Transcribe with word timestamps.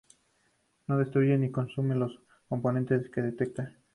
No 0.87 0.97
destruyen 0.97 1.41
ni 1.41 1.51
consumen 1.51 1.99
los 1.99 2.19
componentes 2.49 3.07
que 3.11 3.21
detectan. 3.21 3.77